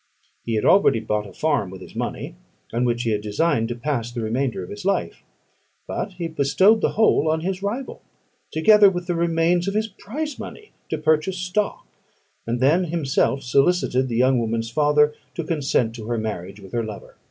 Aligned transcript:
He 0.43 0.55
had 0.55 0.65
already 0.65 0.99
bought 0.99 1.27
a 1.27 1.31
farm 1.31 1.69
with 1.69 1.79
his 1.79 1.95
money, 1.95 2.33
on 2.73 2.85
which 2.85 3.03
he 3.03 3.11
had 3.11 3.21
designed 3.21 3.69
to 3.69 3.75
pass 3.75 4.11
the 4.11 4.21
remainder 4.23 4.63
of 4.63 4.71
his 4.71 4.83
life; 4.83 5.21
but 5.87 6.13
he 6.13 6.27
bestowed 6.27 6.81
the 6.81 6.93
whole 6.93 7.29
on 7.29 7.41
his 7.41 7.61
rival, 7.61 8.01
together 8.51 8.89
with 8.89 9.05
the 9.05 9.13
remains 9.13 9.67
of 9.67 9.75
his 9.75 9.87
prize 9.89 10.39
money 10.39 10.71
to 10.89 10.97
purchase 10.97 11.37
stock, 11.37 11.85
and 12.47 12.59
then 12.59 12.85
himself 12.85 13.43
solicited 13.43 14.09
the 14.09 14.17
young 14.17 14.39
woman's 14.39 14.71
father 14.71 15.13
to 15.35 15.43
consent 15.43 15.93
to 15.93 16.05
her 16.07 16.17
marriage 16.17 16.59
with 16.59 16.71
her 16.71 16.83
lover. 16.83 17.17